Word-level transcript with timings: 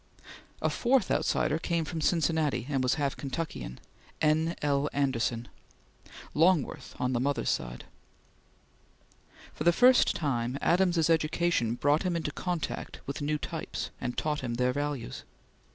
A 0.63 0.69
fourth 0.71 1.11
outsider 1.11 1.59
came 1.59 1.85
from 1.85 2.01
Cincinnati 2.01 2.65
and 2.67 2.81
was 2.81 2.95
half 2.95 3.15
Kentuckian, 3.15 3.79
N. 4.19 4.55
L. 4.63 4.89
Anderson, 4.93 5.47
Longworth 6.33 6.95
on 6.97 7.13
the 7.13 7.19
mother's 7.19 7.51
side. 7.51 7.85
For 9.53 9.63
the 9.63 9.71
first 9.71 10.15
time 10.15 10.57
Adams's 10.59 11.07
education 11.11 11.75
brought 11.75 12.01
him 12.01 12.15
in 12.15 12.23
contact 12.23 12.99
with 13.05 13.21
new 13.21 13.37
types 13.37 13.91
and 14.01 14.17
taught 14.17 14.39
him 14.41 14.55
their 14.55 14.73
values. 14.73 15.23